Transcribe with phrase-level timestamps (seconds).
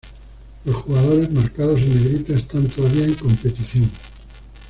[0.65, 3.87] Los jugadores marcados en negrita están todavía en competición.